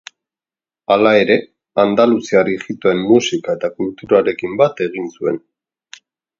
Hala 0.95 1.11
ere, 1.25 1.35
andaluziar 1.83 2.49
ijitoen 2.55 3.05
musika 3.11 3.57
eta 3.61 3.71
kulturarekin 3.77 4.59
bat 4.65 4.85
egin 4.91 5.15
zuen. 5.15 5.43